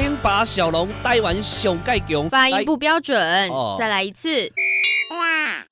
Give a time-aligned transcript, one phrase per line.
[0.00, 4.28] 零八小龙台湾上盖强，发音不标准，哦、再来一次。
[5.10, 5.66] 哇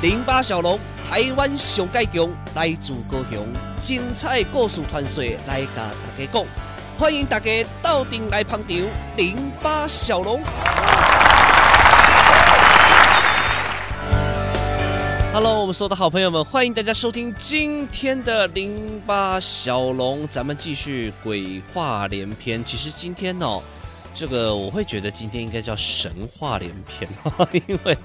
[0.00, 3.46] 零八小龙台湾上盖强，来自高雄，
[3.78, 6.46] 精彩故事传说来甲大家讲，
[6.98, 7.50] 欢迎大家
[7.82, 8.76] 到店来捧场。
[9.18, 10.40] 零八小龙。
[15.32, 22.62] Hello，我们所有的好朋友们，欢迎大家收听今天的零八小龙，咱们继续鬼话连篇。
[22.62, 23.62] 其实今天哦，
[24.14, 27.08] 这个我会觉得今天应该叫神话连篇，
[27.66, 27.98] 因为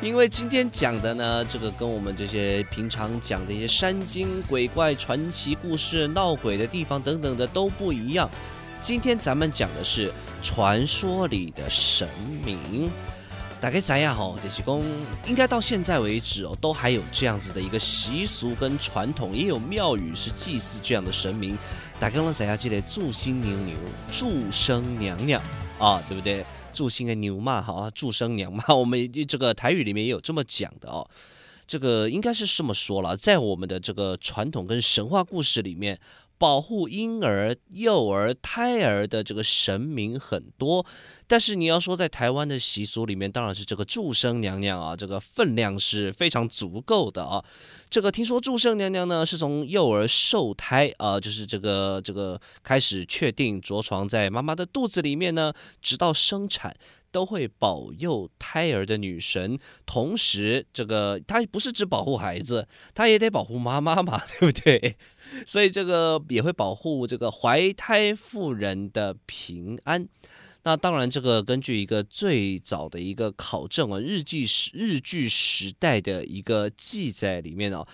[0.00, 8.26] 因为今天讲的呢，这个跟我们这些平常讲的一些山精鬼怪、传奇故事、闹鬼的地方等等的都不一样。
[8.80, 10.10] 今天咱们讲的是
[10.42, 12.08] 传说里的神
[12.42, 12.90] 明。
[13.64, 14.38] 大概怎样吼？
[14.44, 14.78] 就是讲，
[15.26, 21.56] 应该到现在为止哦，都还有这样子的一个习俗跟传统，也有庙宇是祭祀这样的神明。
[21.98, 23.74] 大家能怎样记得祝星牛牛、
[24.12, 25.42] 祝生娘娘
[25.78, 26.44] 啊，对不对？
[26.74, 31.08] 祝星的牛嘛，好，祝生娘嘛， 我们这个台语里面也有这么讲的哦。
[31.66, 35.98] 这个应该是这么说了，在我们的这个传统跟神话故事里面。
[36.36, 40.84] 保护婴儿、幼儿、胎儿的这个神明很多，
[41.26, 47.44] 但是你要说在台湾的习俗里面，当然是这个祝生娘娘啊，这个分量是非常足够的啊。
[47.88, 56.74] 这个听说祝生娘娘呢，是从幼儿受胎啊，就是这个这个开始确定着床在妈妈的肚子里面呢，直到生产
[57.12, 59.56] 都会保佑胎儿的女神。
[59.86, 64.96] 同时，这个她不是只保护孩子，她也得保护妈妈嘛，对不对？
[65.46, 70.08] 所以这个也会保护这个怀胎妇人的平安。
[70.66, 77.86] 那当然，这个根据一个最早的一个考证啊，日记时日据时代的一个记载里面哦，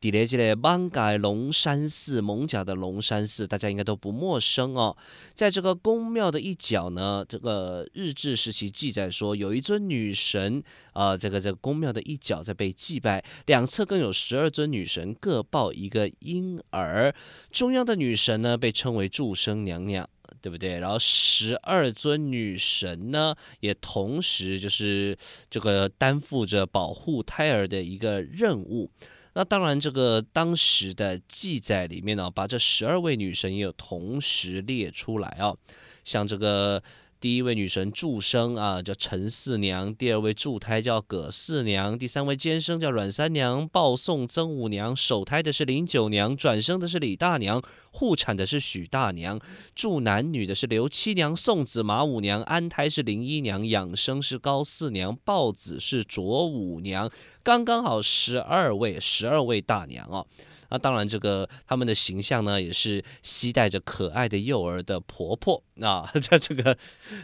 [0.00, 4.96] 底雷这里艋舺龙山寺，蒙甲的龙山寺，大家应该都不陌生哦。
[5.34, 10.60] 在这个宫庙的一角呢，这个日治时期记载说，有一尊女神
[10.94, 17.14] 啊、这个这个宫庙的一角在被祭拜，两侧更有十二尊女神各抱一个婴儿，
[17.52, 20.08] 中央的女神呢被称为祝生娘娘。
[20.40, 20.78] 对不对？
[20.78, 25.16] 然后十二尊女神呢，也同时就是
[25.50, 28.90] 这个担负着保护胎儿的一个任务。
[29.34, 35.56] 那当然，这个当时的记载里面呢，把这十二位女神也有同时列出来啊，
[36.04, 36.82] 像这个。
[37.18, 47.60] 第一位女神祝生啊，叫陈四娘；第二位助胎叫葛四娘；第三位监生叫阮三娘；抱送曾五娘；守胎的是林九娘；转生的是李大娘；
[47.90, 49.38] 护产的是许大娘；
[49.74, 57.10] 助男女的是刘七娘；送子马五娘；安胎是林一娘；养生是高四娘；抱子是卓五娘。
[57.42, 60.26] 刚刚好十二位，十二位大娘哦。
[60.70, 66.10] 那当然，这个他们的形象呢，也是携带着可爱的幼儿的婆婆啊。
[66.20, 66.76] 这这个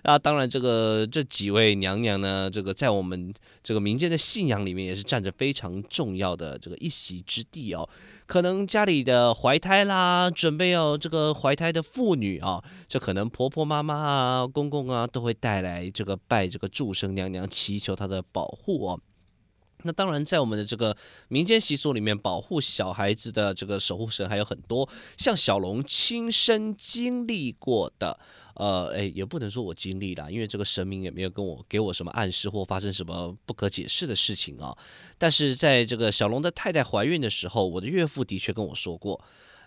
[0.03, 3.33] 啊，当然这个这几位娘娘呢，这个在我们
[3.63, 7.89] 这个民间的信仰里面，也是占着非常重要的这个一席之地哦。
[8.27, 19.01] 可能家里的怀胎啦，准备要这个怀胎的妇女啊，这可能婆婆妈妈啊、公公啊，都会带来这个拜这个祝生娘娘，祈求她的保护哦。
[19.85, 20.97] 那当然，在我们的这个
[21.29, 28.19] 民间习俗里面，保护小孩子的这个守护神还有很多，像小龙亲身经历过的，
[28.55, 34.77] 呃，诶，也不能说我经历了，因为这个神明也没有跟我给我什么暗示或发生什么不可解释的事情啊。
[35.19, 39.21] 但是在这个小龙的太太怀孕的时候，我的岳父的确跟我说过，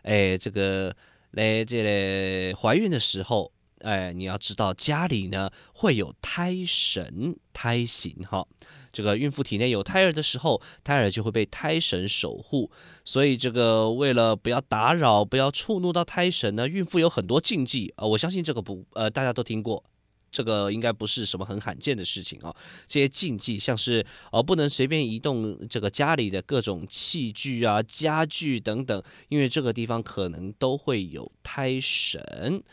[0.04, 0.96] 诶，这个
[1.32, 3.52] 来这里怀孕的时候。
[3.86, 8.44] 哎，你要知道家里呢会有胎神胎形哈，
[8.92, 12.72] 这个孕妇体内有胎儿的时候，胎儿就会被胎神守护。
[13.06, 18.08] 所以这个为了不要打扰、不要触怒到胎神呢，孕妇有很多禁忌啊。
[18.08, 19.84] 我相信这个不呃大家都听过，
[20.32, 22.52] 这个应该不是什么很罕见的事情啊。
[22.88, 32.64] 这些禁忌像是呃不能随便移动这个家里的各种器具啊、家具等等，因为这个地方可能都会有胎神。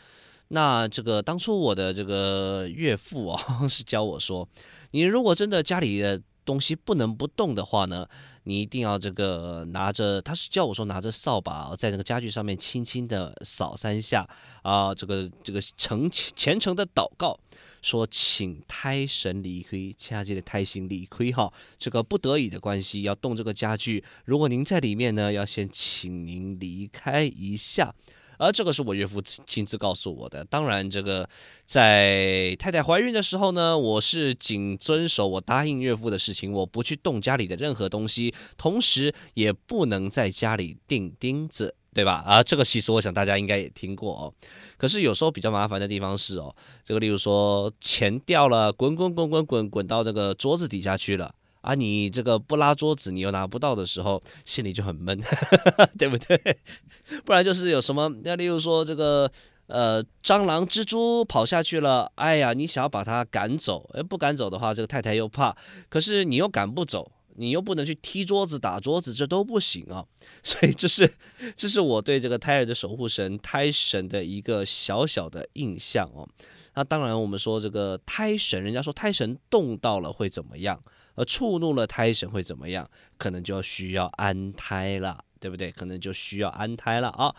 [0.53, 4.47] 那这个当初我的这个岳父啊， 是教我说，
[4.91, 8.07] 你如果真的家里的东西不能不动的话呢，
[8.43, 14.29] 你一定要这个拿着，他是教我说拿着扫把在那个家具上面轻轻的扫三下
[14.61, 17.35] 啊，这个这个诚虔诚的祷告，
[17.81, 27.95] 说请胎神离开，掐记的胎神离亏哈，这个不得已的关系要动这个家具，如果您在里面呢，要先请您离开一下。
[28.37, 30.43] 而这个是我岳父亲自告诉我的。
[30.45, 31.27] 当然，这个
[31.65, 41.75] 在太太怀孕的时候呢，我是仅遵守我答应岳父的事情，我不去动家里的任何东西，同时也不能在家里钉钉子。
[41.95, 42.23] 对吧？
[42.25, 44.33] 啊，这个习俗我想大家应该也听过哦。
[44.77, 55.17] 可是有时候比较麻烦的地方是哦，这个例如说钱掉了，滚滚滚滚滚滚到这个桌子底下去了啊，你这个不拉桌子，你又拿不到的时候，心里就很闷，
[55.97, 56.37] 对不对？
[57.23, 59.31] 不然就是有什么，那例如说这个
[59.67, 65.55] 呃蟑螂、蜘蛛跑下去了，哎呀，你想要把它赶走，哎，不赶走的话，这个太太又怕，
[65.87, 67.12] 可是你又赶不走。
[67.35, 70.05] 你又不能去踢桌子、打桌子，这都不行啊！
[70.43, 71.11] 所以这是
[71.55, 76.27] 这是我对这个胎儿的守护神胎神的一个小小的印象哦。
[76.75, 80.81] 那当然，我们说这个胎神，人家说胎神动到了会怎么样？
[81.15, 82.89] 而触怒了胎神会怎么样？
[83.17, 85.71] 可能就要需要安胎了，对不对？
[85.71, 87.35] 可能就需要安胎了啊！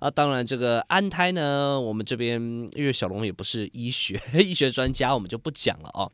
[0.00, 2.40] 啊，当然这个安胎呢，我们这边
[2.74, 6.08] 因为小龙也不是医学 医学专家，我们就不讲了啊。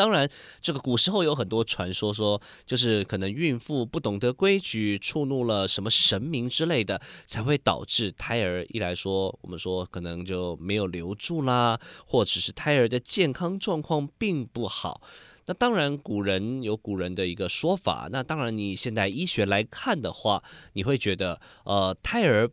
[0.00, 0.26] 当然，
[0.62, 15.02] 这个古时候有很多传说，说就是可能孕妇不懂得规矩，触怒了什么神明之类的，才会导致胎儿一来说，我们说可能就没有留住啦，或者是胎儿的健康状况并不好。
[15.44, 18.08] 那当然，古人有古人的一个说法。
[18.10, 20.42] 那当然，你现代医学来看的话，
[20.72, 22.50] 你会觉得，呃，胎儿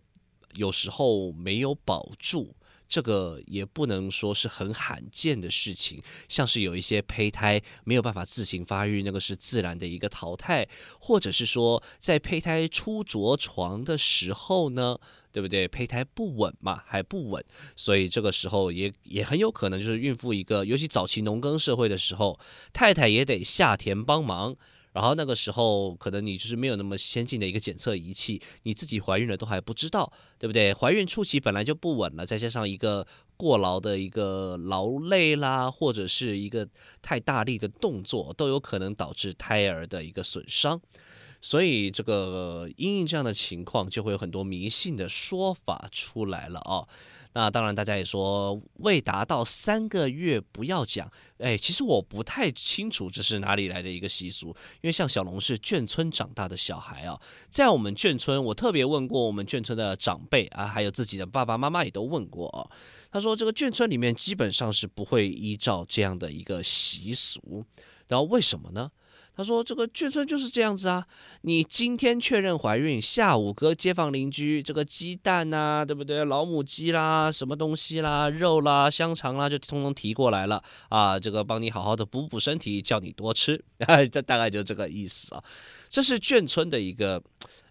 [0.56, 2.57] 有时候没有保住。
[2.88, 10.68] 这个也不能说是很罕见的事情，像是有一些胚胎没有办法自行发育，那个是自然的一个淘汰，
[11.00, 14.98] 或者是说在胚胎初着床的时候呢，
[15.32, 15.68] 对不对？
[15.68, 17.44] 胚胎不稳嘛，还不稳，
[17.76, 22.40] 所以这个时候也也很有可能就是孕妇一个，尤其早期农耕社会的时候，
[22.72, 24.56] 太太也得下田帮忙。
[24.98, 30.74] 然后那个时候，可能你就是没有那么先进的一个检测仪器，你自己怀孕了都还不知道，对不对？
[30.74, 33.06] 怀孕初期本来就不稳了，再加上一个
[33.38, 36.68] 过劳的一个劳累啦，或者是一个
[37.04, 40.82] 太大力的动作，都有可能导致胎儿的一个损伤。
[41.42, 46.88] 所以这个因应这样的情况，就会有很多迷信的说法出来了哦。
[47.34, 51.12] 那当然，大家也说未达到三个月不要讲。
[51.38, 54.48] 哎，其实我不太清楚这是哪里来的一个习俗，
[54.82, 62.66] 因为像小龙是眷村长大的小孩啊，在我们眷村，我特别问过我们眷村的长辈啊，还有自己的爸爸妈妈也都问过啊。
[63.12, 67.64] 他说这个眷村里面基本上是不会依照这样的一个习俗，
[68.08, 68.90] 然后为什么呢？
[69.38, 71.06] 他说：“这个眷村就是这样子啊，
[71.42, 76.26] 你今天确认怀孕，下午跟街坊邻居这个鸡蛋呐，对不对？
[76.26, 83.64] 老母鸡啦，什么东西啦，肉啦，香肠啦，就通通提过来了啊，这个帮你好好的补补身体，叫你多吃，
[84.12, 85.44] 这 大概就这个意思啊。
[85.90, 87.22] 这是眷村的一个。”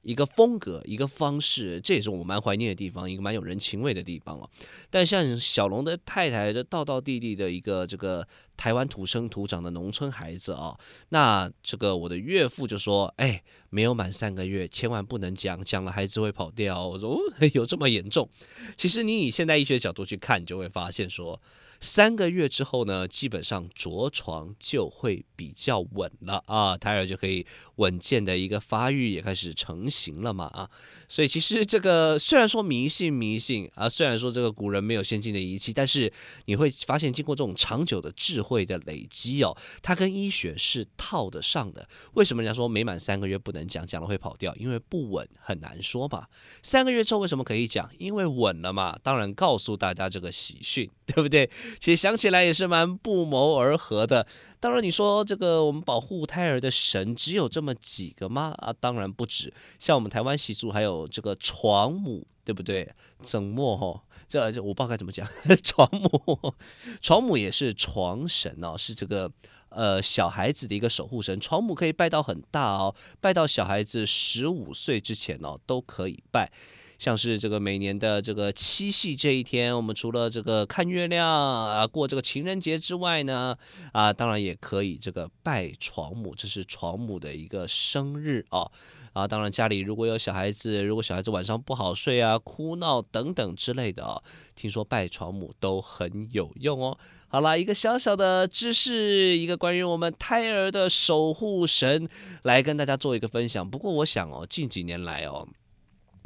[0.03, 4.49] 一个风格，一个方式，这也是我蛮怀念的地方，一个蛮有人情味的地方哦。
[4.89, 8.25] 但像小龙的太太，这道道地地的一个这个
[8.57, 10.79] 台湾土生土长的农村孩子啊，
[11.09, 17.19] 那这个我的岳父就说：“哎，没有满三个月，千万不能讲，讲了孩子会跑掉。”我说：“哦，
[17.53, 18.31] 有这么严重？”
[18.79, 21.43] 其实你以现代医学角度去看，就会发现说。
[21.81, 27.47] 三个月之后呢，基本上着床就会比较稳了啊，胎儿就可以
[27.77, 30.71] 稳健的一个发育，也开始成型了嘛啊，
[31.09, 36.13] 所以其实这个虽然说迷信迷信啊，虽然说这个古人没有先进的仪器，但是
[36.47, 41.89] 你会发现经过这种长久的智慧的累积哦，它跟医学是套得上的。
[42.15, 44.55] 为什么人家说没满三个月不能讲，讲了会跑掉？
[44.57, 46.27] 因为不稳很难说嘛。
[46.63, 47.91] 三个月之后为什么可以讲？
[47.99, 48.99] 因为稳了嘛。
[49.03, 51.49] 当然告诉大家这个喜讯，对不对？
[51.79, 54.27] 其实想起来也是蛮不谋而合的。
[54.59, 58.55] 当然，你说这个我们保护胎儿的神只有这么几个吗？
[58.59, 59.53] 啊，当然不止。
[59.79, 62.93] 像我们台湾习俗还有这个床母，对不对？
[63.21, 64.01] 怎么吼？
[64.29, 65.29] 这这我不知道该怎么讲。
[65.63, 66.55] 床母，
[67.01, 69.31] 床母也是床神哦，是这个
[69.69, 71.39] 呃小孩子的一个守护神。
[71.39, 76.51] 床母可以拜到很大哦，拜到小孩子十五岁之前哦都可以拜。
[76.99, 83.57] 像是这个每年的这个七夕这一天，我们除了这个看月亮啊，过这个情人节之外呢，
[83.93, 88.71] 啊，当然也可以这个拜床母，这是床母的一个生日哦。
[89.13, 94.23] 啊，当然家里如果有小孩子，如果小孩子晚上不好睡啊、哭闹等等之类的哦，
[94.55, 96.99] 听说拜床母都很有用哦。
[97.29, 102.07] 好啦，一个小小的知识，一个关于我们胎儿的守护神，
[102.43, 103.69] 来跟大家做一个分享。
[103.69, 105.49] 不过我想哦，近几年来哦。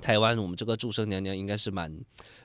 [0.01, 1.97] 台湾，我们这个祝生娘娘应该是蛮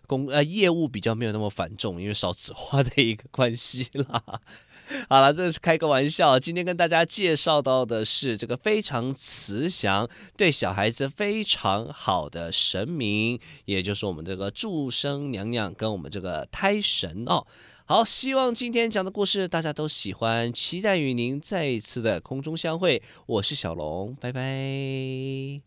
[0.05, 4.21] 公呃业务比较没有那么繁重，因为少子化的一个关系啦。
[5.09, 6.39] 好了，这是开个玩笑。
[6.39, 10.07] 今天跟大家介绍到的是这个非常慈祥、
[10.37, 17.47] 对小孩子非常好的神明，也就是我们这个祝生娘娘跟我们这个胎神哦。
[17.87, 23.01] 好，希望今天讲的故事大家都喜欢，期待与您再一次的空中相会。
[23.25, 25.61] 我是小龙，拜拜。